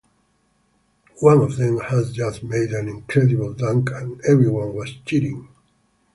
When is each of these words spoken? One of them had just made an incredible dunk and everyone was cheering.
One 1.19 1.41
of 1.43 1.57
them 1.57 1.77
had 1.79 2.11
just 2.11 2.41
made 2.41 2.71
an 2.71 2.89
incredible 2.89 3.53
dunk 3.53 3.91
and 3.91 4.19
everyone 4.25 4.73
was 4.73 4.95
cheering. 5.05 5.47